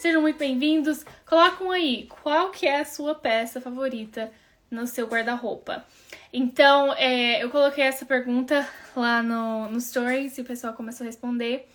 [0.00, 1.04] Sejam muito bem-vindos.
[1.26, 4.32] Colocam aí qual que é a sua peça favorita
[4.70, 5.84] no seu guarda-roupa.
[6.32, 8.66] Então, é, eu coloquei essa pergunta
[8.96, 11.68] lá no, no Stories e o pessoal começou a responder.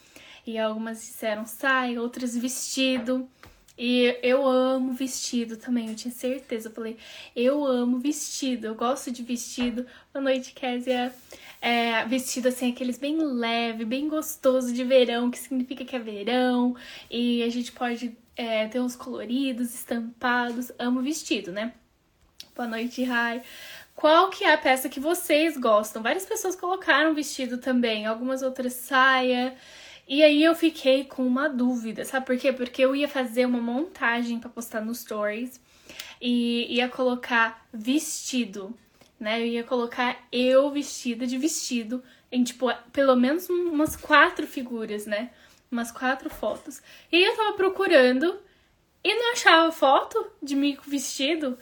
[0.44, 3.30] E algumas disseram saia, outras vestido.
[3.78, 6.70] E eu amo vestido também, eu tinha certeza.
[6.70, 6.98] Eu falei,
[7.36, 9.86] eu amo vestido, eu gosto de vestido.
[10.12, 11.14] Boa noite, Késia.
[11.66, 16.76] É, vestido assim, aqueles bem leve, bem gostoso de verão, que significa que é verão.
[17.10, 20.72] E a gente pode é, ter uns coloridos, estampados.
[20.78, 21.74] Amo vestido, né?
[22.56, 23.42] Boa noite, Rai.
[23.96, 26.04] Qual que é a peça que vocês gostam?
[26.04, 29.56] Várias pessoas colocaram vestido também, algumas outras saia.
[30.08, 32.54] E aí eu fiquei com uma dúvida, sabe por quê?
[32.54, 35.60] Porque eu ia fazer uma montagem para postar no stories
[36.22, 38.72] e ia colocar vestido,
[39.26, 39.42] né?
[39.42, 45.32] Eu ia colocar eu vestida de vestido em tipo pelo menos umas quatro figuras, né?
[45.72, 46.80] Umas quatro fotos.
[47.12, 48.40] E aí eu tava procurando
[49.04, 51.58] e não achava foto de mim com vestido.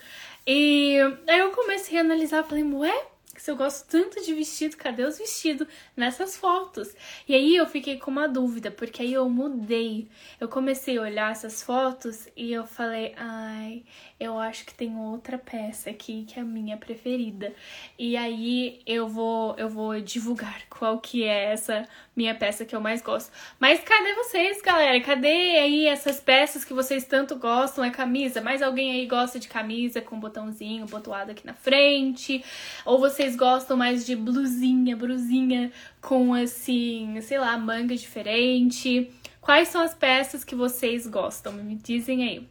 [0.45, 5.03] E aí eu comecei a analisar, falei, ué, se eu gosto tanto de vestido, cadê
[5.03, 5.67] os vestidos
[5.97, 6.95] nessas fotos?
[7.27, 10.07] E aí eu fiquei com uma dúvida, porque aí eu mudei.
[10.39, 13.83] Eu comecei a olhar essas fotos e eu falei, ai,
[14.19, 17.53] eu acho que tem outra peça aqui que é a minha preferida.
[17.97, 22.81] E aí eu vou eu vou divulgar qual que é essa minha peça que eu
[22.81, 23.31] mais gosto.
[23.59, 24.99] Mas cadê vocês, galera?
[25.01, 27.83] Cadê aí essas peças que vocês tanto gostam?
[27.83, 28.41] É camisa?
[28.41, 32.43] Mais alguém aí gosta de camisa com botãozinho botoado aqui na frente?
[32.85, 35.71] Ou vocês gostam mais de blusinha, brusinha
[36.01, 39.13] com assim, sei lá, manga diferente?
[39.39, 41.53] Quais são as peças que vocês gostam?
[41.53, 42.49] Me dizem aí.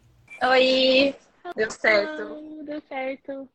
[0.48, 1.14] Oi,
[1.54, 2.22] deu certo.
[2.22, 3.48] Ah, deu certo.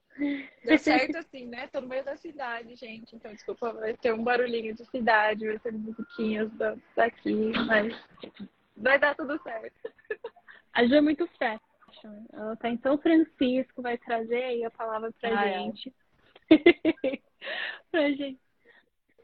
[0.63, 1.67] Deu certo assim, né?
[1.67, 3.15] Tô no meio da cidade, gente.
[3.15, 6.51] Então, desculpa, vai ter um barulhinho de cidade, vai ter musiquinhas
[6.95, 7.95] daqui, mas
[8.75, 9.91] vai dar tudo certo.
[10.71, 12.27] A Ju é muito fashion.
[12.31, 15.71] Ela tá em São Francisco, vai trazer aí a palavra pra Ah, é.
[17.91, 18.39] pra gente.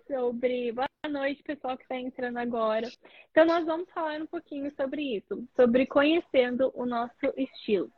[0.07, 0.71] Sobre.
[0.73, 2.87] Boa noite, pessoal que tá entrando agora.
[3.31, 7.91] Então, nós vamos falar um pouquinho sobre isso, sobre conhecendo o nosso estilo.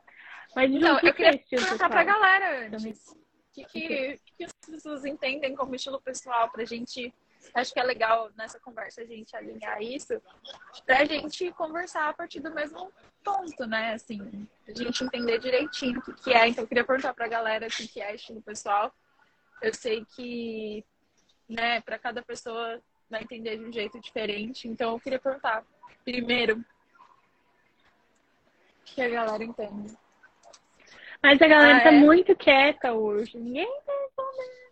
[0.54, 2.20] Mas, Ju, Então, que eu que é queria perguntar pra pessoal?
[2.20, 3.08] galera antes.
[3.10, 3.16] O
[3.52, 7.12] que, que, o que as pessoas entendem como estilo pessoal pra gente.
[7.54, 10.20] Acho que é legal nessa conversa a gente alinhar isso,
[10.84, 12.92] pra gente conversar a partir do mesmo
[13.24, 13.94] ponto, né?
[13.94, 16.48] Assim, a gente entender direitinho o que, que é.
[16.48, 18.92] Então, eu queria perguntar pra galera o que, que é estilo pessoal.
[19.62, 20.84] Eu sei que,
[21.48, 24.68] né, pra cada pessoa vai entender de um jeito diferente.
[24.68, 25.64] Então, eu queria perguntar,
[26.04, 26.64] primeiro, o
[28.84, 29.96] que a galera entende.
[31.22, 31.98] Mas a galera Ah, tá é?
[31.98, 33.38] muito quieta hoje.
[33.38, 34.66] Ninguém tá respondendo.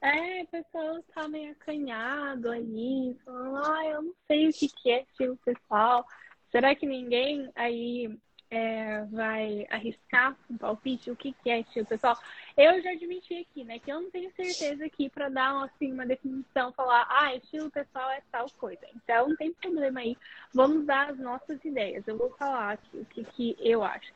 [0.00, 4.90] É, o pessoal tá meio acanhado ali, falando, ah, eu não sei o que que
[4.90, 6.06] é estilo pessoal.
[6.52, 8.16] Será que ninguém aí
[8.50, 11.10] é, vai arriscar um palpite?
[11.10, 12.18] O que que é estilo pessoal?
[12.56, 16.06] Eu já admiti aqui, né, que eu não tenho certeza aqui pra dar assim, uma
[16.06, 18.86] definição, falar, ah, estilo pessoal é tal coisa.
[18.94, 20.16] Então não tem problema aí.
[20.54, 22.06] Vamos dar as nossas ideias.
[22.06, 24.12] Eu vou falar aqui o que, que eu acho.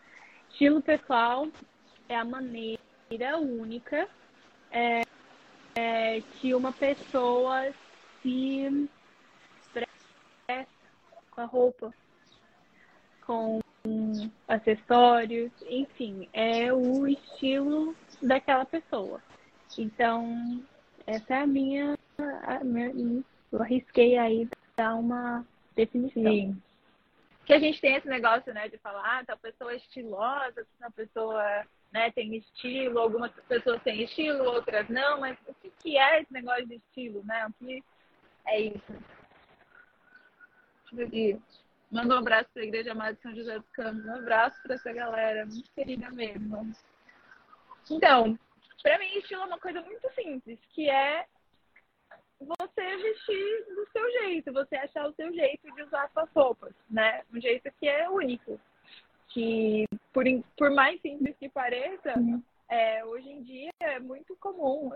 [0.51, 1.49] Estilo pessoal
[2.09, 4.09] é a maneira única
[4.71, 5.03] é,
[5.75, 7.73] é, que uma pessoa
[8.23, 8.89] se
[9.61, 10.67] expressa
[11.31, 11.95] com a roupa,
[13.27, 13.62] com
[14.47, 19.23] acessórios, enfim, é o estilo daquela pessoa.
[19.79, 20.63] Então,
[21.07, 21.99] essa é a minha,
[22.45, 26.23] a minha eu arrisquei aí dar uma definição.
[26.23, 26.63] Sim.
[27.45, 30.91] Que a gente tem esse negócio, né, de falar, ah, tal pessoa é estilosa, tal
[30.93, 36.23] pessoa, né, tem estilo, algumas pessoas têm estilo, outras não, mas o que, que é
[36.23, 37.47] esse negócio de estilo, né?
[37.47, 37.83] O que
[38.47, 38.93] é isso?
[40.93, 41.41] Deixa eu ver.
[41.93, 44.07] Manda um abraço para a Igreja Amada de São José dos Campos.
[44.07, 46.73] Um abraço para essa galera, muito querida mesmo.
[47.91, 48.39] Então,
[48.83, 51.27] para mim, estilo é uma coisa muito simples, que é
[52.41, 57.23] você vestir do seu jeito, você achar o seu jeito de usar suas roupas, né?
[57.31, 58.59] Um jeito que é único.
[59.29, 59.85] Que,
[60.15, 60.25] por,
[60.57, 62.15] por mais simples que pareça,
[62.71, 64.91] é, hoje em dia é muito comum.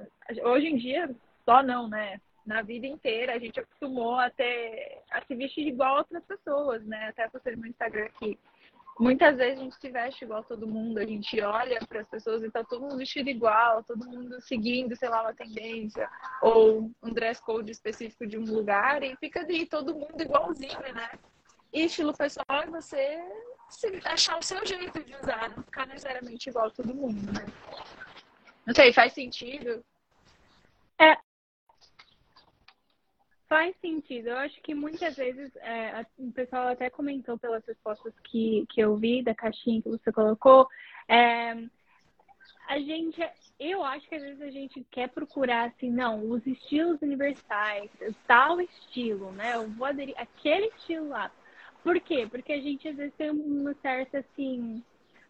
[0.45, 1.15] Hoje em dia,
[1.45, 2.19] só não, né?
[2.47, 7.09] Na vida inteira, a gente acostumou a, ter, a se vestir igual outras pessoas, né?
[7.09, 8.39] Até postei no meu Instagram aqui.
[8.99, 12.43] Muitas vezes a gente se veste igual todo mundo, a gente olha para as pessoas
[12.43, 16.09] e tá todo mundo vestido igual, todo mundo seguindo, sei lá, uma tendência,
[16.41, 21.11] ou um dress code específico de um lugar, e fica ali todo mundo igualzinho, né?
[21.75, 23.23] E estilo pessoal é você
[24.05, 27.45] achar o seu jeito de usar, não ficar necessariamente igual todo mundo, né?
[28.65, 29.85] Não sei, faz sentido?
[33.49, 34.29] Faz sentido.
[34.29, 38.97] Eu acho que muitas vezes, é, o pessoal até comentou pelas respostas que, que eu
[38.97, 40.69] vi da caixinha que você colocou,
[41.09, 41.55] é,
[42.69, 43.21] a gente,
[43.61, 47.89] eu acho que às vezes a gente quer procurar assim, não, os estilos universais,
[48.27, 49.55] tal estilo, né?
[49.55, 51.31] Eu vou aderir aquele estilo lá.
[51.85, 52.27] Por quê?
[52.29, 54.83] Porque a gente às vezes tem uma certa assim,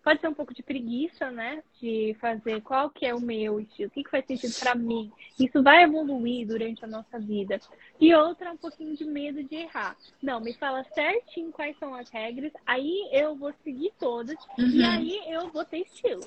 [0.06, 1.64] pode ser um pouco de preguiça, né?
[1.80, 5.10] De fazer qual que é o meu estilo, o que, que faz sentido para mim.
[5.36, 7.58] Isso vai evoluir durante a nossa vida.
[8.00, 9.96] E outra, um pouquinho de medo de errar.
[10.22, 14.68] Não, me fala certinho quais são as regras, aí eu vou seguir todas uhum.
[14.68, 16.24] e aí eu vou ter estilo.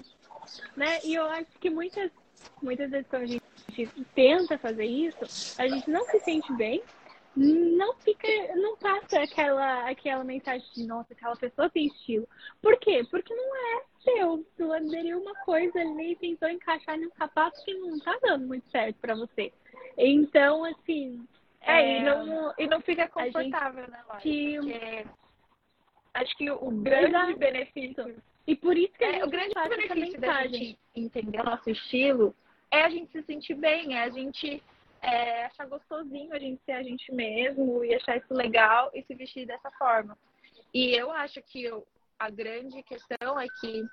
[0.75, 0.99] Né?
[1.05, 2.11] E eu acho que muitas,
[2.61, 3.41] muitas vezes quando a gente
[4.13, 6.83] tenta fazer isso, a gente não se sente bem
[7.35, 12.27] não fica, não passa aquela, aquela mensagem de nossa, aquela pessoa tem estilo.
[12.61, 13.05] Por quê?
[13.09, 14.45] Porque não é seu.
[14.57, 18.69] Tu aderiu uma coisa ali e tentou encaixar num sapato que não tá dando muito
[18.71, 19.53] certo para você.
[19.97, 21.25] Então, assim.
[21.61, 24.21] É, é, e, não, e não fica confortável, né, Laura?
[24.21, 24.55] Que...
[24.57, 25.05] Porque
[26.13, 27.37] acho que o grande Exato.
[27.37, 28.15] benefício.
[28.47, 32.35] E por isso que é, o grande benefício da gente entender o nosso estilo
[32.71, 34.63] é a gente se sentir bem, é a gente
[35.01, 39.16] é, achar gostosinho a gente ser a gente mesmo e achar isso legal e se
[39.16, 40.18] vestir dessa forma.
[40.74, 41.88] E eu acho que eu,
[42.18, 43.84] a grande questão é que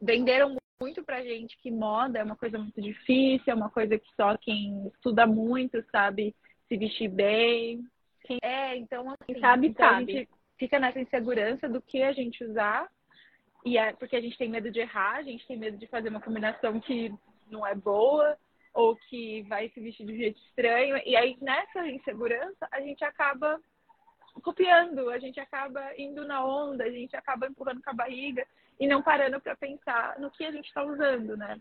[0.00, 4.08] venderam muito pra gente que moda é uma coisa muito difícil, é uma coisa que
[4.14, 6.34] só quem estuda muito sabe
[6.68, 7.84] se vestir bem.
[8.24, 10.12] Quem é, então assim, sabe, então sabe.
[10.12, 12.88] a gente fica nessa insegurança do que a gente usar.
[13.64, 16.08] E é porque a gente tem medo de errar, a gente tem medo de fazer
[16.10, 17.12] uma combinação que
[17.50, 18.38] não é boa
[18.74, 21.00] ou que vai se vestir de um jeito estranho.
[21.04, 23.60] E aí, nessa insegurança, a gente acaba
[24.42, 28.46] copiando, a gente acaba indo na onda, a gente acaba empurrando com a barriga
[28.78, 31.60] e não parando para pensar no que a gente está usando, né?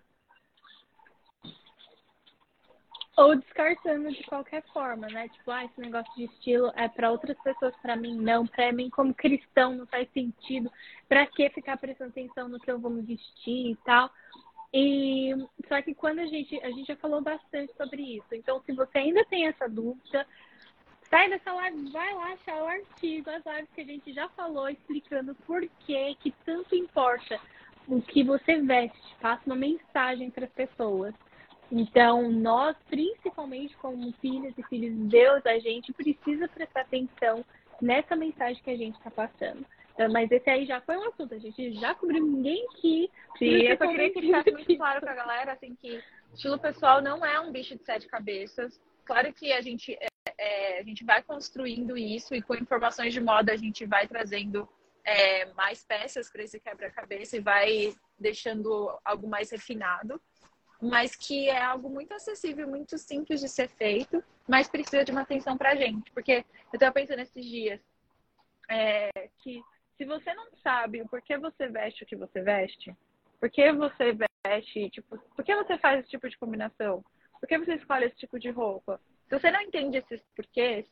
[3.17, 5.27] Ou descartando de qualquer forma, né?
[5.29, 8.45] Tipo, ah, esse negócio de estilo é para outras pessoas, para mim não.
[8.45, 10.71] Para mim, como cristão, não faz sentido.
[11.09, 14.11] Para que ficar prestando atenção no que eu vou me vestir e tal?
[14.73, 15.33] E
[15.67, 18.33] só que quando a gente a gente já falou bastante sobre isso.
[18.33, 20.25] Então, se você ainda tem essa dúvida,
[21.09, 24.69] sai dessa live, vai lá achar o artigo, as lives que a gente já falou
[24.69, 27.39] explicando por que que tanto importa
[27.87, 31.13] o que você veste, passa uma mensagem para as pessoas.
[31.71, 37.43] Então, nós, principalmente como filhas e filhos de Deus, a gente precisa prestar atenção
[37.81, 39.65] nessa mensagem que a gente está passando.
[39.97, 43.09] É, mas esse aí já foi um assunto, a gente já cobriu ninguém que.
[43.37, 46.03] Sim, eu só queria que ficasse muito claro pra galera, assim, que
[46.33, 48.79] estilo pessoal não é um bicho de sete cabeças.
[49.03, 50.07] Claro que a gente, é,
[50.37, 54.69] é, a gente vai construindo isso e com informações de moda a gente vai trazendo
[55.03, 60.21] é, mais peças para esse quebra-cabeça e vai deixando algo mais refinado,
[60.79, 65.21] mas que é algo muito acessível, muito simples de ser feito, mas precisa de uma
[65.21, 66.11] atenção pra gente.
[66.11, 67.81] Porque eu estava pensando esses dias
[68.69, 69.63] é, que
[69.97, 72.95] se você não sabe o porquê você veste o que você veste,
[73.39, 74.15] por que você
[74.45, 77.03] veste, tipo, por que você faz esse tipo de combinação?
[77.39, 78.99] Por que você escolhe esse tipo de roupa?
[79.27, 80.85] Se você não entende esses porquês,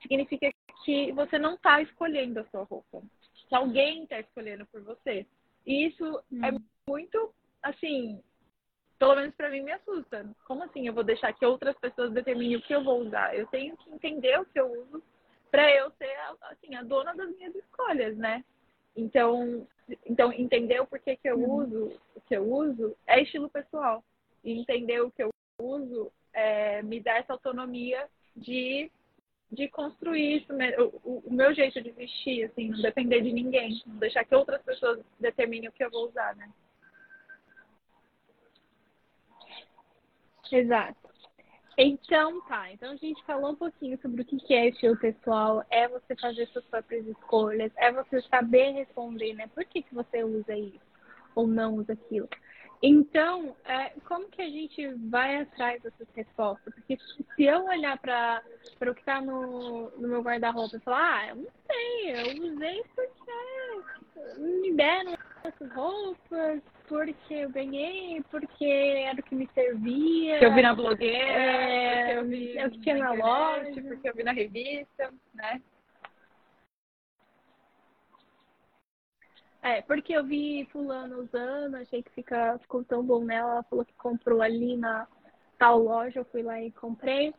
[0.00, 0.50] significa
[0.84, 3.02] que você não está escolhendo a sua roupa.
[3.48, 5.26] Que alguém está escolhendo por você.
[5.66, 6.44] E isso hum.
[6.44, 6.52] é
[6.88, 8.22] muito, assim,
[8.98, 10.28] pelo menos para mim me assusta.
[10.46, 13.36] Como assim eu vou deixar que outras pessoas determinem o que eu vou usar?
[13.36, 15.02] Eu tenho que entender o que eu uso
[15.52, 16.10] para eu ser
[16.40, 18.42] assim a dona das minhas escolhas, né?
[18.96, 19.68] Então,
[20.06, 21.56] então entender o porquê que eu uhum.
[21.56, 24.02] uso o que eu uso é estilo pessoal
[24.42, 28.90] e entender o que eu uso é, me dá essa autonomia de
[29.50, 30.50] de construir isso,
[31.04, 34.62] o, o, meu jeito de vestir, assim, não depender de ninguém, não deixar que outras
[34.62, 36.50] pessoas determinem o que eu vou usar, né?
[40.50, 41.11] Exato.
[41.78, 42.70] Então, tá.
[42.72, 46.46] Então a gente falou um pouquinho sobre o que é estilo pessoal, é você fazer
[46.48, 49.48] suas próprias escolhas, é você saber responder, né?
[49.54, 50.92] Por que, que você usa isso
[51.34, 52.28] ou não usa aquilo.
[52.82, 56.74] Então, é, como que a gente vai atrás dessas respostas?
[56.74, 56.98] Porque
[57.36, 58.42] se eu olhar para
[58.80, 62.82] o que está no, no meu guarda-roupa e falar, ah, eu não sei, eu usei
[62.96, 70.40] porque me deram essas roupas, porque eu ganhei, porque era o que me servia.
[70.40, 74.14] Que eu vi na blogueira, é, eu vi eu tinha na, na loja, porque eu
[74.14, 75.62] vi na revista, né?
[79.62, 83.84] É, porque eu vi fulano usando, achei que fica, ficou tão bom nela, ela falou
[83.84, 85.06] que comprou ali na
[85.56, 87.32] tal loja, eu fui lá e comprei.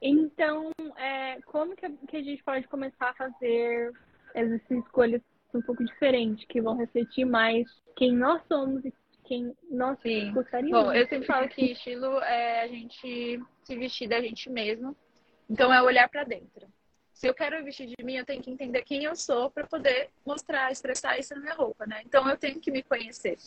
[0.00, 3.92] Então, é, como que a, que a gente pode começar a fazer
[4.34, 5.20] essas escolhas
[5.52, 7.66] um pouco diferente, que vão refletir mais
[7.96, 8.92] quem nós somos e
[9.24, 10.32] quem nós Sim.
[10.32, 10.84] gostaríamos.
[10.86, 14.96] Bom, eu sempre falo que estilo é a gente se vestir da gente mesmo
[15.48, 16.66] Então é olhar para dentro.
[17.14, 20.10] Se eu quero vestir de mim, eu tenho que entender quem eu sou para poder
[20.26, 22.02] mostrar, expressar isso na minha roupa, né?
[22.04, 23.38] Então eu tenho que me conhecer.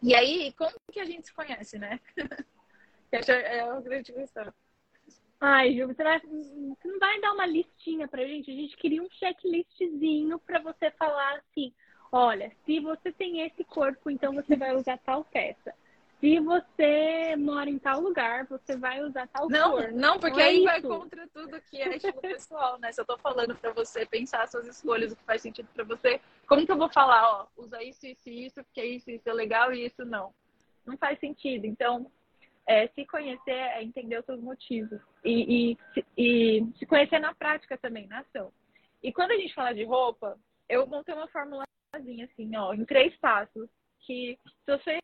[0.00, 2.00] E aí, como que a gente se conhece, né?
[3.10, 4.52] é uma grande questão.
[5.40, 8.50] Ai, Ju, você, vai, você não vai dar uma listinha pra gente?
[8.50, 11.74] A gente queria um checklistzinho pra você falar assim:
[12.12, 15.74] olha, se você tem esse corpo, então você vai usar tal peça.
[16.22, 19.90] Se você mora em tal lugar, você vai usar tal não, cor.
[19.90, 20.64] Não, porque não é aí isso.
[20.64, 22.92] vai contra tudo que é estilo pessoal, né?
[22.92, 26.20] Se eu tô falando pra você pensar suas escolhas, o que faz sentido pra você,
[26.46, 29.32] como que eu vou falar, ó, usa isso, isso e isso, porque isso, isso é
[29.32, 30.32] legal e isso não?
[30.86, 31.66] Não faz sentido.
[31.66, 32.08] Então,
[32.68, 37.76] é, se conhecer é entender os seus motivos e, e, e, se conhecer na prática
[37.76, 38.52] também, na ação.
[39.02, 40.38] E quando a gente fala de roupa,
[40.68, 43.68] eu montei uma formulazinha assim, ó, em três passos,
[44.02, 44.98] que se você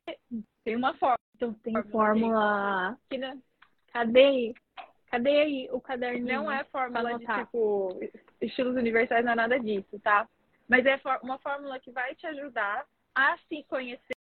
[0.64, 1.18] tem uma fórmula.
[1.34, 2.98] Então tem fórmula.
[3.08, 3.38] Que, né?
[3.92, 4.54] Cadê aí?
[5.10, 6.26] Cadê aí o caderno?
[6.26, 7.98] Não é fórmula de tipo
[8.40, 10.28] estilos universais, não é nada disso, tá?
[10.68, 14.12] Mas é uma fórmula que vai te ajudar a se conhecer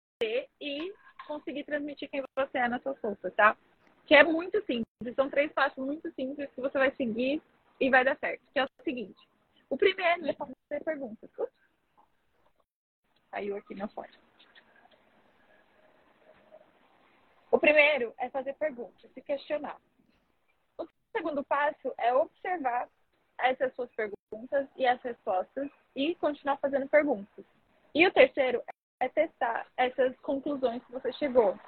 [0.61, 0.93] e
[1.27, 3.57] conseguir transmitir quem você é na sua roupa, tá?
[4.05, 5.15] Que é muito simples.
[5.15, 7.41] São três passos muito simples que você vai seguir
[7.79, 8.41] e vai dar certo.
[8.53, 9.19] Que é o seguinte.
[9.69, 10.55] O primeiro é fazer
[10.85, 11.29] perguntas.
[11.37, 11.53] Ups.
[13.29, 14.26] Caiu aqui na foto.
[17.57, 19.81] O primeiro é fazer perguntas, se questionar.
[20.77, 22.87] O segundo passo é observar
[23.39, 27.43] essas suas perguntas e as respostas e continuar fazendo perguntas.
[27.95, 28.61] E o terceiro
[28.99, 31.59] é testar essas conclusões que você chegou.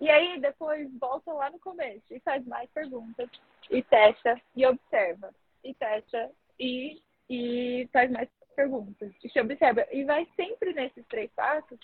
[0.00, 3.30] E aí depois volta lá no começo e faz mais perguntas
[3.70, 7.00] e testa e observa e testa e,
[7.30, 11.78] e faz mais perguntas e se observa e vai sempre nesses três passos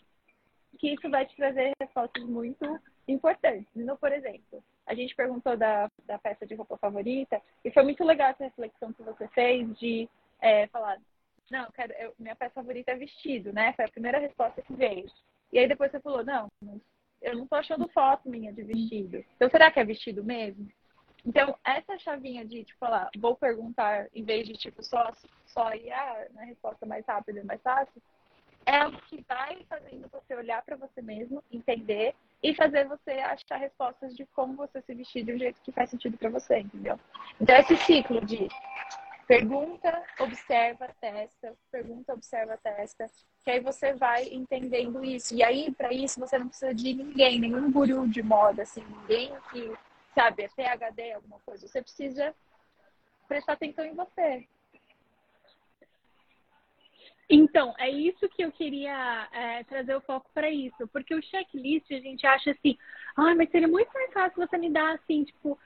[0.77, 3.67] que isso vai te trazer respostas muito importantes.
[3.75, 8.05] Então, por exemplo, a gente perguntou da, da peça de roupa favorita e foi muito
[8.05, 10.09] legal essa reflexão que você fez de
[10.41, 10.99] é, falar
[11.51, 13.73] não, quero, eu, minha peça favorita é vestido, né?
[13.73, 15.11] Foi a primeira resposta que veio.
[15.53, 16.49] E aí depois você falou, não,
[17.23, 19.25] eu não tô achando foto minha de vestido.
[19.37, 20.69] Então será que é vestido mesmo?
[21.27, 25.13] Então, essa chavinha de, tipo, falar, vou perguntar, em vez de, tipo, só,
[25.47, 28.01] só ir ah, na resposta mais rápida e mais fácil,
[28.65, 33.57] é o que vai fazendo você olhar para você mesmo, entender e fazer você achar
[33.57, 36.99] respostas de como você se vestir de um jeito que faz sentido para você, entendeu?
[37.41, 38.49] Então, esse ciclo de
[39.29, 41.55] Pergunta, observa, testa.
[41.71, 43.07] Pergunta, observa, testa.
[43.45, 45.35] Que aí você vai entendendo isso.
[45.35, 49.31] E aí, para isso, você não precisa de ninguém, nenhum guru de moda, assim, ninguém
[49.53, 49.71] que,
[50.15, 51.69] sabe, é PHD, alguma coisa.
[51.69, 52.35] Você precisa
[53.29, 54.49] prestar atenção em você.
[57.31, 60.89] Então, é isso que eu queria é, trazer o foco para isso.
[60.89, 62.77] Porque o checklist, a gente acha assim,
[63.17, 65.59] ah, mas seria muito mais fácil você me dar assim, tipo,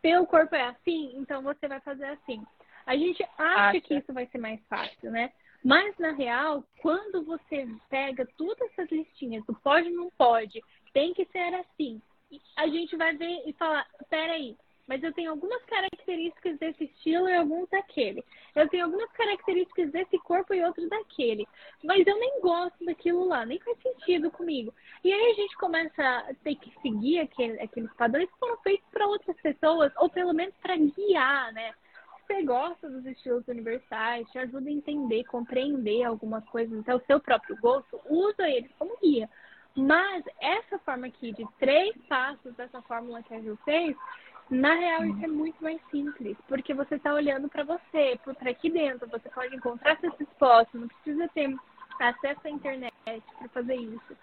[0.00, 2.42] teu corpo é assim, então você vai fazer assim.
[2.86, 5.32] A gente acha, acha que isso vai ser mais fácil, né?
[5.64, 10.60] Mas, na real, quando você pega todas essas listinhas do pode não pode,
[10.92, 12.02] tem que ser assim,
[12.56, 17.36] a gente vai ver e falar, peraí, mas eu tenho algumas características desse estilo e
[17.36, 18.24] alguns daquele.
[18.54, 21.46] Eu tenho algumas características desse corpo e outros daquele.
[21.84, 24.74] Mas eu nem gosto daquilo lá, nem faz sentido comigo.
[25.04, 28.88] E aí a gente começa a ter que seguir aquele, aqueles padrões que foram feitos
[28.90, 31.72] para outras pessoas, ou pelo menos para guiar, né?
[32.32, 37.20] você gosta dos estilos universais, te ajuda a entender, compreender algumas coisas, até o seu
[37.20, 39.28] próprio gosto, usa eles como guia.
[39.76, 43.96] Mas essa forma aqui de três passos dessa fórmula que a Ju fez,
[44.50, 48.70] na real isso é muito mais simples, porque você está olhando para você, para aqui
[48.70, 51.56] dentro, você pode encontrar essas respostas, não precisa ter
[51.98, 52.92] acesso à internet
[53.38, 54.16] para fazer isso.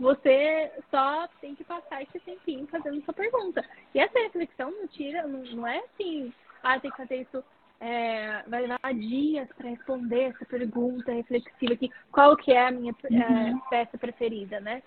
[0.00, 3.64] Você só tem que passar esse tempinho fazendo sua pergunta.
[3.94, 7.44] E essa reflexão não tira, não, não é assim, ah, tem que fazer isso
[7.80, 12.94] é, vai levar dias para responder essa pergunta reflexiva aqui, qual que é a minha
[13.04, 13.60] é, uhum.
[13.68, 14.82] peça preferida, né?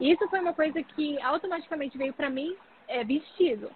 [0.00, 2.56] Isso foi uma coisa que automaticamente veio para mim,
[2.88, 3.70] é, vestido.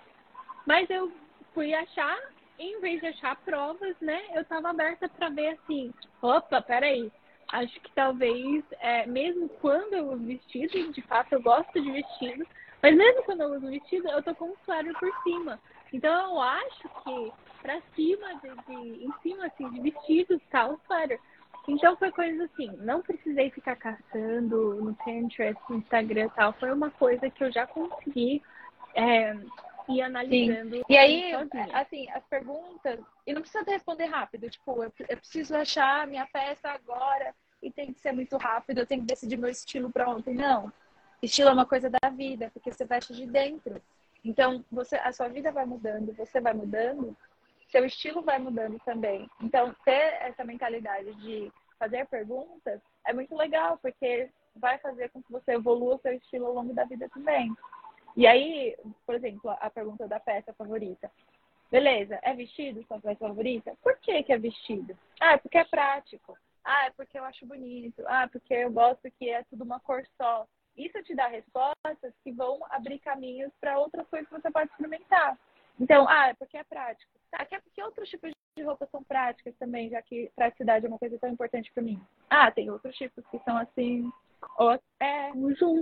[0.66, 1.12] Mas eu
[1.52, 2.18] fui achar,
[2.58, 4.22] em vez de achar provas, né?
[4.34, 5.92] Eu estava aberta para ver assim,
[6.22, 7.10] opa, peraí,
[7.52, 12.46] acho que talvez, é, mesmo quando eu uso vestido, de fato eu gosto de vestido,
[12.82, 15.60] mas mesmo quando eu uso vestido, eu tô com um suéter por cima.
[15.92, 20.78] Então eu acho que pra cima, de, de, em cima assim, de vestidos, tá o
[20.86, 21.20] suéter.
[21.66, 26.52] Então foi coisa assim, não precisei ficar caçando no Pinterest, no Instagram e tal.
[26.54, 28.42] Foi uma coisa que eu já consegui
[28.94, 29.34] é,
[29.88, 30.76] ir analisando.
[30.76, 30.84] Sim.
[30.88, 31.68] E aí, sozinha.
[31.72, 36.26] assim, as perguntas, e não precisa responder rápido, tipo, eu, eu preciso achar a minha
[36.26, 40.08] peça agora e tem que ser muito rápido, eu tenho que decidir meu estilo para
[40.08, 40.34] ontem.
[40.34, 40.72] Não.
[41.22, 43.80] Estilo é uma coisa da vida, porque você veste de dentro.
[44.24, 47.16] Então, você, a sua vida vai mudando, você vai mudando.
[47.68, 49.28] seu estilo vai mudando também.
[49.40, 55.32] Então, ter essa mentalidade de fazer perguntas é muito legal, porque vai fazer com que
[55.32, 57.54] você evolua seu estilo ao longo da vida também.
[58.16, 61.10] E aí, por exemplo, a pergunta da peça favorita.
[61.70, 63.76] Beleza, é vestido sua peça favorita?
[63.82, 64.96] Por que, que é vestido?
[65.20, 66.36] Ah, é porque é prático.
[66.64, 68.02] Ah, é porque eu acho bonito.
[68.06, 70.46] Ah, porque eu gosto que é tudo uma cor só.
[70.76, 75.38] Isso te dá respostas que vão abrir caminhos para outras coisas que você pode experimentar.
[75.78, 77.12] Então, ah, é porque é prático.
[77.30, 80.98] Tá, que, que outros tipos de roupas são práticas também, já que praticidade é uma
[80.98, 82.00] coisa tão importante para mim?
[82.30, 84.10] Ah, tem outros tipos que são assim.
[84.58, 85.32] Ou é.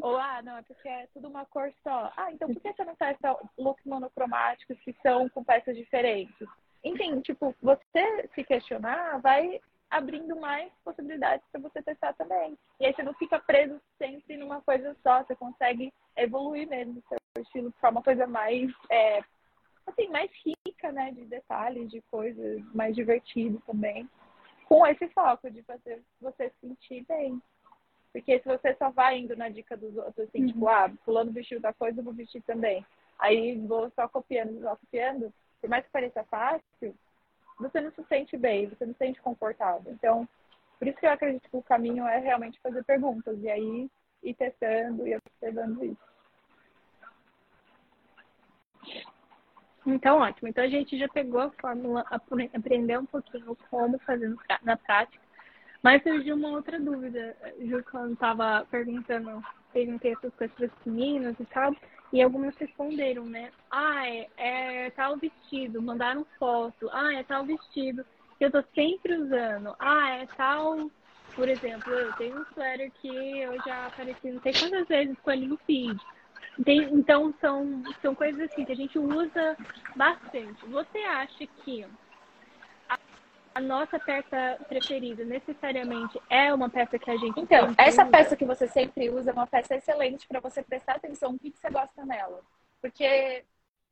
[0.02, 2.12] Ou ah, não, é porque é tudo uma cor só.
[2.16, 6.48] Ah, então por que você não testa looks monocromáticos que são com peças diferentes?
[6.84, 9.60] Enfim, tipo, você se questionar vai
[9.92, 12.58] abrindo mais possibilidades para você testar também.
[12.80, 17.08] E aí você não fica preso sempre numa coisa só, você consegue evoluir mesmo o
[17.08, 19.22] seu estilo para uma coisa mais, é,
[19.86, 24.08] assim, mais rica, né, de detalhes, de coisas, mais divertido também,
[24.66, 27.40] com esse foco de fazer você se sentir bem.
[28.12, 30.66] Porque se você só vai indo na dica dos outros, assim, tipo, uhum.
[30.66, 32.84] tipo, ah, fulano vestiu da coisa, eu vou vestir também.
[33.18, 36.94] Aí vou só copiando, só copiando, por mais que pareça fácil,
[37.58, 39.92] você não se sente bem, você não se sente confortável.
[39.92, 40.28] Então,
[40.78, 43.90] por isso que eu acredito que o caminho é realmente fazer perguntas e aí
[44.22, 46.12] ir testando e observando isso.
[49.86, 50.48] Então, ótimo.
[50.48, 52.04] Então, a gente já pegou a fórmula,
[52.52, 55.22] aprendeu um pouquinho como fazer na prática.
[55.82, 61.34] Mas surgiu uma outra dúvida, Ju, quando estava perguntando, perguntei essas coisas para as meninas
[61.40, 61.74] e tal,
[62.12, 63.50] e algumas responderam, né?
[63.70, 66.88] Ah, é, é tal vestido, mandaram foto.
[66.92, 68.04] Ah, é tal vestido
[68.38, 69.74] que eu tô sempre usando.
[69.78, 70.90] Ah, é tal.
[71.34, 75.30] Por exemplo, eu tenho um sweater que eu já apareci não sei quantas vezes com
[75.30, 75.98] ele no feed.
[76.64, 79.56] Tem, então, são, são coisas assim que a gente usa
[79.96, 80.66] bastante.
[80.66, 81.86] Você acha que
[83.54, 88.10] a nossa peça preferida necessariamente é uma peça que a gente Então, essa usa.
[88.10, 91.50] peça que você sempre usa é uma peça excelente para você prestar atenção no que,
[91.50, 92.40] que, você gosta nela.
[92.80, 93.44] Porque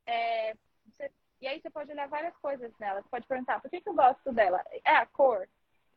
[0.07, 0.55] é,
[0.87, 3.03] você, e aí você pode olhar várias coisas nela.
[3.03, 4.63] Você pode perguntar, por que, que eu gosto dela?
[4.85, 5.47] É a cor?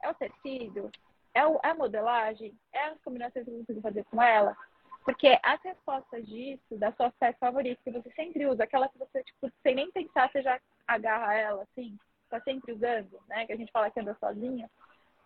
[0.01, 0.91] É o tecido?
[1.33, 2.53] É, o, é a modelagem?
[2.71, 4.55] É as combinações que você consigo fazer com ela?
[5.03, 9.21] Porque as respostas disso, da sua peça favorita, que você sempre usa, aquela que você,
[9.23, 11.97] tipo, sem nem pensar, você já agarra ela, assim,
[12.33, 13.45] está sempre usando, né?
[13.45, 14.69] Que a gente fala que anda sozinha.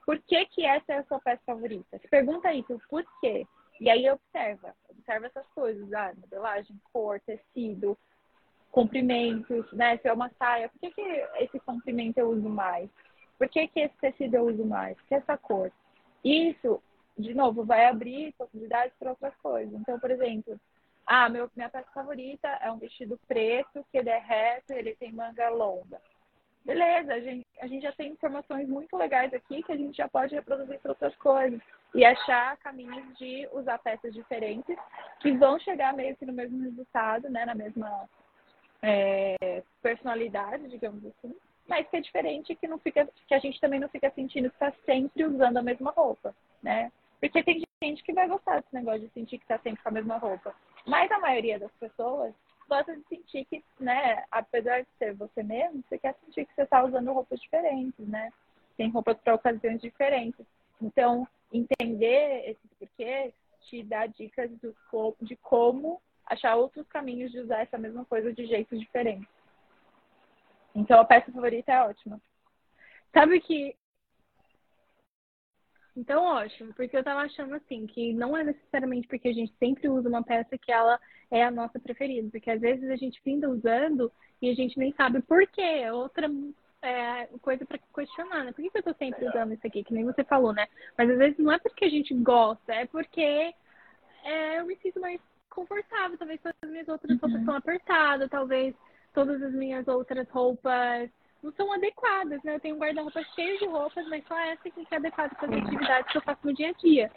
[0.05, 1.97] Por que, que essa é a sua peça favorita?
[1.99, 3.45] Se pergunta isso, por quê?
[3.79, 7.97] E aí observa, observa essas coisas, ah, modelagem, cor, tecido,
[8.71, 9.97] comprimentos, né?
[9.97, 11.01] Se é uma saia, por que, que
[11.39, 12.89] esse comprimento eu uso mais?
[13.37, 14.97] Por que, que esse tecido eu uso mais?
[14.97, 15.71] Por que essa cor?
[16.23, 16.81] Isso,
[17.17, 19.73] de novo, vai abrir possibilidades para outras coisas.
[19.73, 20.59] Então, por exemplo,
[21.05, 25.49] ah, meu, minha peça favorita é um vestido preto que é reto, ele tem manga
[25.49, 26.01] longa
[26.67, 30.07] beleza, a gente, a gente já tem informações muito legais aqui que a gente já
[30.09, 31.61] pode reproduzir para outras coisas
[31.95, 34.75] e achar caminhos de usar peças diferentes
[35.21, 38.09] que vão chegar meio que no mesmo resultado, né, na mesma
[38.81, 41.33] é, personalidade, digamos assim,
[41.65, 44.55] mas que é diferente que não fica, que a gente também não fica sentindo que
[44.55, 46.91] está sempre usando a mesma roupa, né?
[47.21, 49.93] Porque tem gente que vai gostar desse negócio de sentir que está sempre com a
[49.93, 50.53] mesma roupa,
[50.85, 52.33] mas a maioria das pessoas
[52.67, 56.63] gosta de sentir que, né, apesar de ser você mesmo, você quer sentir que você
[56.63, 58.31] está usando roupas diferentes, né?
[58.75, 60.45] Tem roupas para ocasiões diferentes.
[60.81, 64.75] Então, entender esses porquês te dá dicas do,
[65.21, 69.27] de como achar outros caminhos de usar essa mesma coisa de jeitos diferentes.
[70.75, 72.21] Então, a peça favorita é ótima.
[73.13, 73.75] Sabe que
[75.97, 79.89] então, ótimo, porque eu tava achando assim, que não é necessariamente porque a gente sempre
[79.89, 80.99] usa uma peça que ela
[81.31, 84.93] é a nossa preferida, porque às vezes a gente finda usando e a gente nem
[84.93, 85.59] sabe por quê.
[85.59, 86.29] É outra
[86.83, 88.51] é, coisa para questionar, né?
[88.51, 89.83] Por que, que eu tô sempre usando isso aqui?
[89.83, 90.67] Que nem você falou, né?
[90.95, 93.55] Mas às vezes não é porque a gente gosta, é porque
[94.23, 96.15] é, eu me sinto mais confortável.
[96.15, 97.59] Talvez todas as minhas outras roupas estão uhum.
[97.59, 98.75] apertadas, talvez
[99.15, 101.09] todas as minhas outras roupas
[101.47, 102.55] não são adequadas, né?
[102.55, 105.63] Eu tenho um guarda-roupa cheio de roupas, mas só essa que é adequada para as
[105.63, 107.11] atividades que eu faço no dia a dia.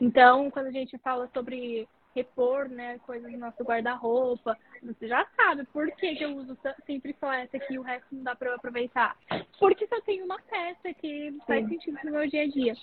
[0.00, 5.64] Então, quando a gente fala sobre repor, né, coisas no nosso guarda-roupa, você já sabe
[5.72, 8.50] por que, que eu uso sempre só essa aqui e o resto não dá para
[8.50, 9.16] eu aproveitar.
[9.58, 12.74] Porque eu tenho uma peça que faz sentido no meu dia a dia.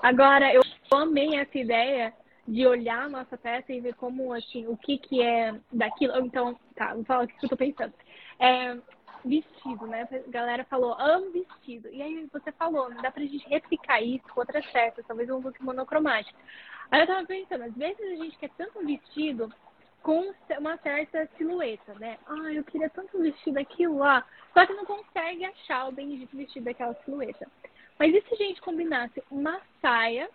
[0.00, 2.14] Agora, eu amei essa ideia
[2.46, 6.18] de olhar a nossa peça e ver como, assim, o que que é daquilo.
[6.18, 7.92] Então, tá, vou falar o que eu tô pensando.
[8.38, 8.76] É,
[9.24, 10.08] vestido, né?
[10.10, 11.88] A galera falou, amo vestido.
[11.88, 15.38] E aí você falou, não dá pra gente replicar isso com outras peças, talvez um
[15.38, 16.38] look monocromático.
[16.90, 19.52] Aí eu tava pensando, às vezes a gente quer tanto um vestido
[20.02, 22.18] com uma certa silhueta, né?
[22.26, 26.64] Ah, eu queria tanto vestir daquilo lá, só que não consegue achar o bendito vestido
[26.64, 27.46] daquela silhueta.
[27.98, 30.30] Mas e se a gente combinasse uma saia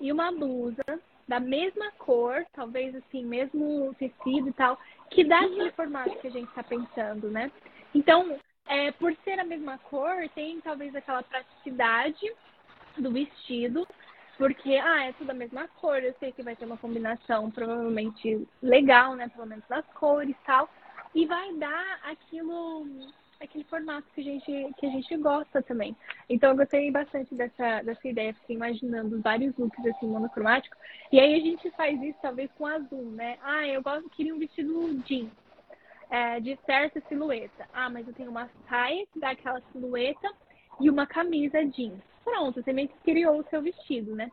[0.00, 0.84] e uma blusa
[1.26, 4.78] da mesma cor, talvez assim, mesmo tecido e tal,
[5.10, 7.50] que dá aquele formato que a gente está pensando, né?
[7.96, 12.30] Então, é, por ser a mesma cor, tem talvez aquela praticidade
[12.98, 13.88] do vestido,
[14.36, 18.46] porque, ah, é tudo a mesma cor, eu sei que vai ter uma combinação provavelmente
[18.60, 19.30] legal, né?
[19.30, 20.68] Pelo menos das cores e tal.
[21.14, 22.86] E vai dar aquilo,
[23.40, 25.96] aquele formato que a gente, que a gente gosta também.
[26.28, 30.78] Então eu gostei bastante dessa, dessa ideia, fiquei imaginando vários looks assim monocromáticos.
[31.10, 33.38] E aí a gente faz isso talvez com azul, né?
[33.42, 35.45] Ah, eu gosto, queria um vestido jeans.
[36.08, 37.68] É, de certa silhueta.
[37.72, 40.32] Ah, mas eu tenho uma saia que dá aquela silhueta
[40.80, 44.28] e uma camisa jeans pronto, você meio que criou o seu vestido, né?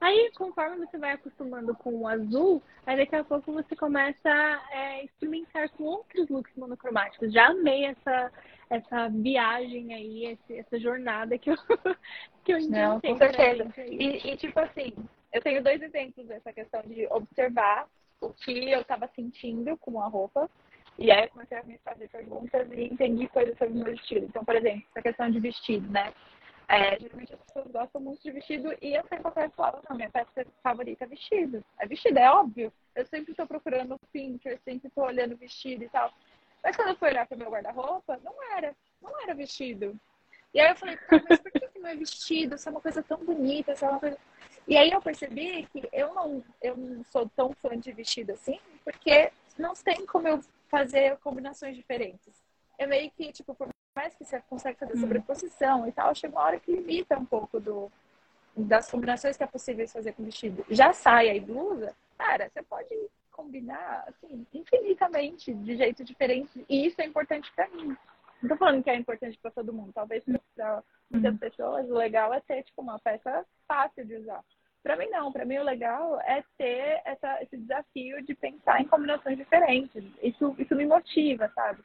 [0.00, 4.76] Aí, conforme você vai acostumando com o azul, aí daqui a pouco você começa a
[4.76, 7.32] é, experimentar com outros looks monocromáticos.
[7.32, 8.32] Já amei essa,
[8.70, 11.56] essa viagem aí, esse, essa jornada que eu,
[12.44, 13.72] que eu Não, com certeza.
[13.78, 14.92] E, e, tipo assim,
[15.32, 17.86] eu tenho dois exemplos dessa questão de observar
[18.20, 20.50] o que eu estava sentindo com a roupa.
[20.98, 24.26] E aí eu comecei a me fazer perguntas e entendi coisas sobre o meu estilo.
[24.26, 26.12] Então, por exemplo, essa questão de vestido, né?
[26.68, 30.08] É, geralmente as pessoas gostam muito de vestido e eu sempre qualquer falo, não, minha
[30.08, 31.64] peça favorita é vestido.
[31.78, 32.72] É vestido, é óbvio.
[32.94, 36.12] Eu sempre estou procurando Pinterest, sempre estou olhando vestido e tal.
[36.62, 38.74] Mas quando eu fui olhar para o meu guarda-roupa, não era.
[39.02, 39.98] Não era vestido.
[40.54, 40.96] E aí eu falei,
[41.28, 42.54] mas por que, que não é vestido?
[42.54, 44.16] Isso é uma coisa tão bonita, isso é uma coisa...
[44.66, 48.58] E aí eu percebi que eu não, eu não sou tão fã de vestido assim,
[48.84, 50.40] porque não tem como eu
[50.74, 52.42] fazer combinações diferentes.
[52.76, 56.42] Eu meio que, tipo, por mais que você consegue fazer sobreposição e tal, chega uma
[56.42, 57.92] hora que limita um pouco do,
[58.56, 60.64] das combinações que é possível fazer com vestido.
[60.68, 62.92] Já saia e blusa, cara, você pode
[63.30, 67.96] combinar assim, infinitamente, de jeito diferente, e isso é importante para mim.
[68.42, 70.24] Não tô falando que é importante para todo mundo, talvez
[70.56, 71.38] para muitas uhum.
[71.38, 74.44] pessoas o legal é ter tipo uma peça fácil de usar.
[74.84, 78.86] Para mim não, para mim o legal é ter essa, esse desafio de pensar em
[78.86, 80.04] combinações diferentes.
[80.22, 81.82] Isso, isso me motiva, sabe?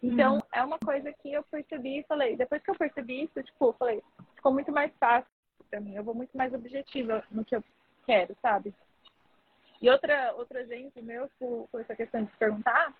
[0.00, 0.42] Então, uhum.
[0.52, 4.00] é uma coisa que eu percebi e falei, depois que eu percebi isso, tipo, falei,
[4.36, 5.28] ficou muito mais fácil
[5.68, 7.64] pra mim, eu vou muito mais objetiva no que eu
[8.06, 8.72] quero, sabe?
[9.82, 12.94] E outra, outro exemplo meu com, essa questão de perguntar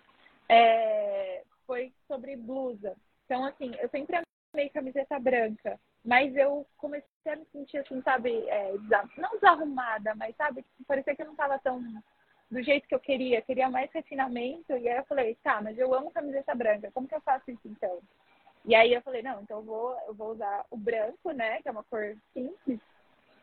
[0.48, 2.96] é, foi sobre blusa.
[3.24, 4.20] Então, assim, eu sempre
[4.52, 8.72] amei camiseta branca, mas eu comecei a me sentir assim, sabe, é,
[9.18, 11.82] não desarrumada, mas sabe, parecia que eu não tava tão
[12.48, 14.72] do jeito que eu queria, queria mais refinamento.
[14.72, 17.66] E aí eu falei, tá, mas eu amo camiseta branca, como que eu faço isso
[17.66, 17.98] então?
[18.64, 21.68] E aí eu falei, não, então eu vou, eu vou usar o branco, né, que
[21.68, 22.80] é uma cor simples,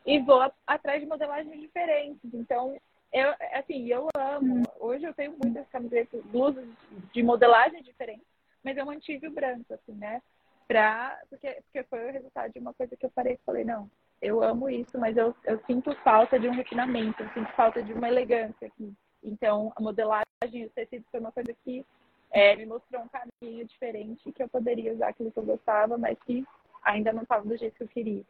[0.06, 2.32] e vou atrás de modelagens diferentes.
[2.32, 2.78] Então,
[3.12, 4.64] eu, assim, eu amo.
[4.80, 6.66] Hoje eu tenho muitas camisetas, blusas
[7.12, 8.24] de modelagem diferente,
[8.62, 10.22] mas eu mantive o branco, assim, né?
[10.66, 13.90] Pra, porque, porque foi o resultado de uma coisa que eu parei e falei, não,
[14.20, 17.92] eu amo isso, mas eu, eu sinto falta de um refinamento, eu sinto falta de
[17.92, 18.92] uma elegância aqui.
[19.22, 20.24] Então, a modelagem,
[20.64, 21.84] o tecido foi uma coisa que
[22.30, 26.18] é, me mostrou um caminho diferente que eu poderia usar aquilo que eu gostava, mas
[26.24, 26.44] que
[26.82, 28.24] ainda não estava do jeito que eu queria.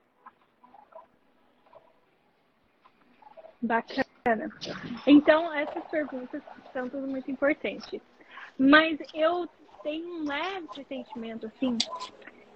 [3.63, 4.05] Bacana.
[5.07, 6.43] Então, essas perguntas
[6.73, 8.01] são tudo muito importantes.
[8.59, 9.49] Mas eu
[9.85, 11.77] tenho um leve sentimento, assim,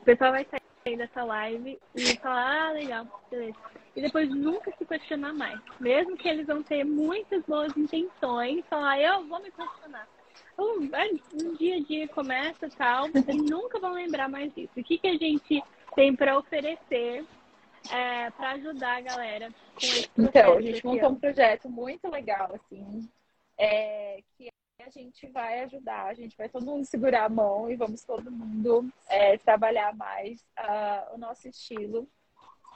[0.01, 3.59] o pessoal vai sair dessa live e falar, ah, legal, beleza.
[3.95, 5.61] E depois nunca se questionar mais.
[5.79, 10.09] Mesmo que eles vão ter muitas boas intenções, falar, eu vou me questionar.
[10.59, 10.89] Um,
[11.45, 14.73] um dia a dia começa tal, e nunca vão lembrar mais disso.
[14.77, 15.63] O que, que a gente
[15.95, 17.25] tem para oferecer
[17.91, 22.55] é, para ajudar a galera com esse Então, a gente montou um projeto muito legal,
[22.55, 23.09] assim,
[23.59, 24.49] é, que
[24.89, 28.31] a gente vai ajudar, a gente vai todo mundo segurar a mão e vamos todo
[28.31, 32.09] mundo é, trabalhar mais uh, o nosso estilo.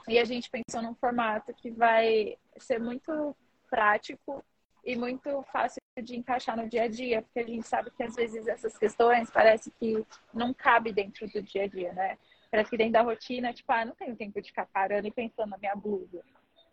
[0.07, 3.35] E a gente pensou num formato que vai ser muito
[3.67, 4.43] prático
[4.85, 8.15] e muito fácil de encaixar no dia a dia, porque a gente sabe que às
[8.15, 12.17] vezes essas questões parece que não cabe dentro do dia a dia, né?
[12.51, 15.49] Parece que dentro da rotina, tipo, ah, não tenho tempo de ficar parando e pensando
[15.49, 16.23] na minha blusa.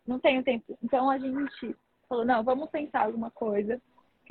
[0.05, 0.77] Não tenho tempo.
[0.83, 1.75] Então a gente
[2.07, 3.81] falou, não, vamos pensar alguma coisa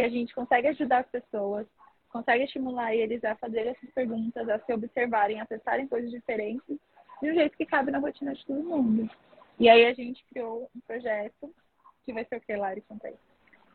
[0.00, 1.66] que a gente consegue ajudar as pessoas,
[2.08, 6.78] consegue estimular eles a fazer essas perguntas, a se observarem, a testarem coisas diferentes,
[7.20, 9.10] de um jeito que cabe na rotina de todo mundo.
[9.58, 11.54] E aí a gente criou um projeto
[12.02, 12.80] que vai ser o que, Lari?
[12.80, 13.14] Contei.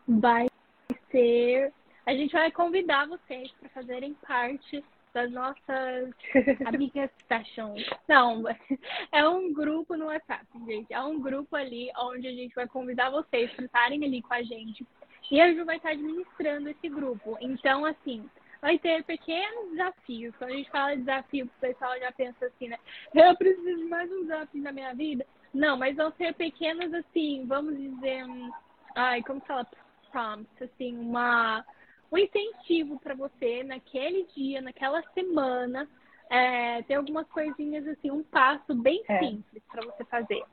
[0.07, 0.47] Vai
[1.11, 1.71] ser.
[2.07, 4.83] A gente vai convidar vocês para fazerem parte
[5.13, 6.09] das nossas
[6.65, 7.75] amigas fashion.
[8.07, 8.45] Não,
[9.11, 10.91] é um grupo no WhatsApp, gente.
[10.91, 14.41] É um grupo ali onde a gente vai convidar vocês para estarem ali com a
[14.41, 14.83] gente
[15.31, 17.37] E a Ju vai estar administrando esse grupo.
[17.41, 18.29] Então, assim,
[18.61, 20.35] vai ter pequenos desafios.
[20.37, 22.77] Quando a gente fala de desafio, o pessoal já pensa assim, né?
[23.13, 25.25] Eu preciso de mais um desafio na minha vida.
[25.53, 28.25] Não, mas vão ser pequenos, assim, vamos dizer,
[28.95, 29.65] ai, como fala
[30.11, 31.65] prompts, assim, uma,
[32.11, 35.87] um incentivo para você naquele dia, naquela semana,
[36.29, 39.19] é, ter algumas coisinhas, assim, um passo bem é.
[39.19, 40.43] simples para você fazer.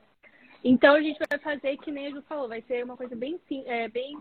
[0.63, 3.39] Então a gente vai fazer que nem a Ju falou, vai ser uma coisa bem,
[3.65, 4.17] é, bem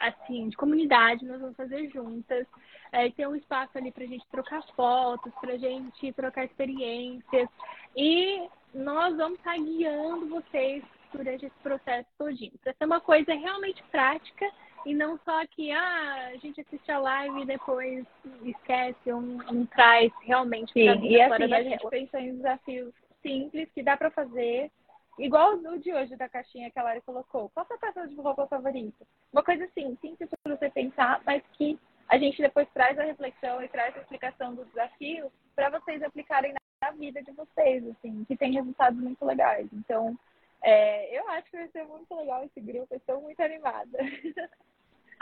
[0.00, 2.46] assim, de comunidade, nós vamos fazer juntas.
[2.92, 7.48] É, ter um espaço ali para a gente trocar fotos, para a gente trocar experiências.
[7.96, 10.82] E nós vamos estar guiando vocês
[11.12, 12.52] durante esse processo todinho.
[12.62, 14.50] Para ser uma coisa realmente prática
[14.86, 18.04] e não só que ah, a gente assiste a live e depois
[18.44, 23.82] esquece ou não traz realmente Sim, e assim, a gente pensa em desafios simples que
[23.82, 24.70] dá para fazer
[25.18, 27.50] Igual o de hoje da caixinha que a Lara colocou.
[27.50, 29.06] Qual a sua peça de roupa favorita?
[29.32, 33.62] Uma coisa assim, simples para você pensar, mas que a gente depois traz a reflexão
[33.62, 38.36] e traz a explicação do desafio para vocês aplicarem na vida de vocês, assim, que
[38.36, 39.68] tem resultados muito legais.
[39.72, 40.18] Então,
[40.62, 43.98] é, eu acho que vai ser muito legal esse grupo, estou muito animada.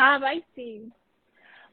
[0.00, 0.92] Ah, vai sim.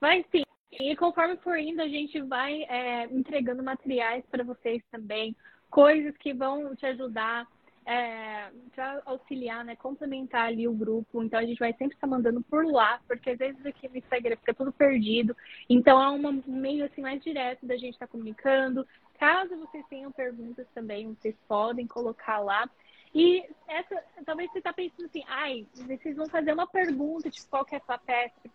[0.01, 0.41] Vai sim.
[0.71, 5.35] E conforme for indo, a gente vai é, entregando materiais para vocês também,
[5.69, 7.47] coisas que vão te ajudar
[7.85, 11.23] é, para auxiliar, né, complementar ali o grupo.
[11.23, 14.35] Então a gente vai sempre estar mandando por lá, porque às vezes aqui no Instagram
[14.37, 15.35] fica tudo perdido.
[15.69, 18.87] Então é um meio assim mais direto da gente estar comunicando.
[19.19, 22.69] Caso vocês tenham perguntas também, vocês podem colocar lá.
[23.13, 27.63] E essa, talvez você está pensando assim, ai, vocês vão fazer uma pergunta, tipo, qual
[27.63, 28.49] que é a sua peça?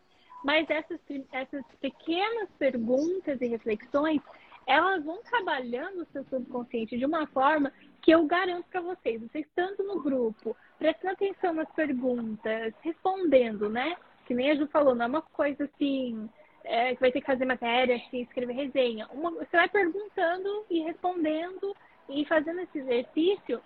[0.45, 0.99] Mas essas,
[1.33, 4.21] essas pequenas perguntas e reflexões,
[4.67, 9.47] elas vão trabalhando o seu subconsciente de uma forma que eu garanto para vocês, vocês
[9.55, 13.97] tanto no grupo, prestando atenção nas perguntas, respondendo, né?
[14.27, 16.29] Que nem a Ju falou, não é uma coisa assim,
[16.65, 19.07] é, que vai ter que fazer matéria, assim, escrever resenha.
[19.13, 21.77] Uma, você vai perguntando e respondendo
[22.09, 23.61] e fazendo esse exercício,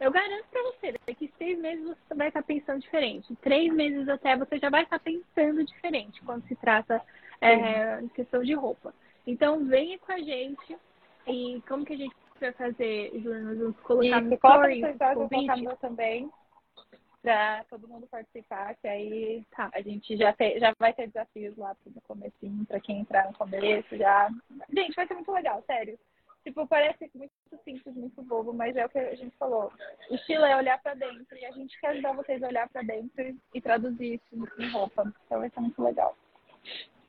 [0.00, 3.34] eu garanto para você, daqui seis meses você vai estar pensando diferente.
[3.36, 7.00] Três meses até você já vai estar pensando diferente quando se trata
[7.40, 8.94] é, questão de roupa.
[9.26, 10.76] Então venha com a gente
[11.26, 13.40] e como que a gente vai fazer, Júlia?
[13.40, 14.80] Nós vamos colocar no story,
[15.14, 16.30] vou colocar no também
[17.22, 21.56] para todo mundo participar, que aí tá, a gente já, te, já vai ter desafios
[21.56, 24.28] lá no comecinho, para quem entrar no começo já.
[24.70, 25.98] Gente, vai ser muito legal, sério.
[26.44, 27.32] Tipo, parece muito
[27.64, 29.72] simples, muito bobo, mas é o que a gente falou.
[30.10, 32.82] O estilo é olhar para dentro e a gente quer ajudar vocês a olhar para
[32.82, 35.10] dentro e traduzir isso em roupa.
[35.24, 36.14] Então vai ser muito legal.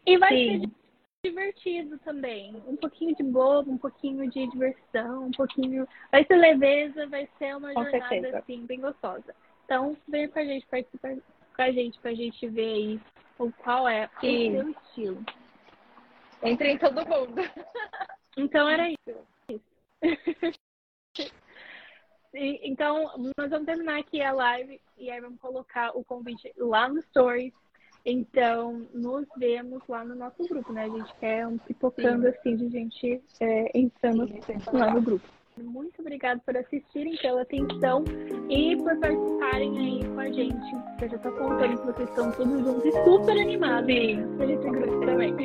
[0.05, 0.61] E vai Sim.
[0.61, 0.84] ser
[1.25, 2.55] divertido também.
[2.67, 5.87] Um pouquinho de bobo, um pouquinho de diversão, um pouquinho.
[6.11, 8.37] Vai ser leveza, vai ser uma com jornada certeza.
[8.39, 9.35] assim, bem gostosa.
[9.65, 11.17] Então, vem com a gente, participa
[11.55, 13.01] com a gente pra gente ver aí
[13.39, 14.57] o qual é Sim.
[14.57, 15.25] o seu estilo.
[16.43, 17.35] Entre em todo mundo.
[18.37, 19.17] Então era isso.
[22.33, 27.01] então, nós vamos terminar aqui a live e aí vamos colocar o convite lá no
[27.03, 27.53] Stories
[28.05, 30.83] então, nos vemos lá no nosso grupo, né?
[30.83, 32.27] A gente quer um pipocando Sim.
[32.29, 33.71] assim de gente é,
[34.71, 35.27] lá no grupo.
[35.57, 38.03] Muito obrigada por assistirem, pela atenção
[38.49, 40.75] e por participarem aí com a gente.
[41.01, 44.15] Eu já tô contando que vocês estão todos juntos e super animados Sim.
[44.37, 45.35] nesse grupo também.